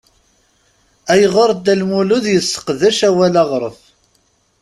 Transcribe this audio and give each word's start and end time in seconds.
Ayɣer 1.11 1.49
Dda 1.57 1.73
Lmulud 1.79 2.25
yesseqdec 2.33 2.99
awal 3.07 3.35
aɣref? 3.41 3.79